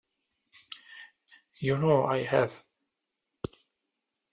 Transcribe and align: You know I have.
You 1.59 1.77
know 1.77 2.05
I 2.05 2.23
have. 2.23 2.63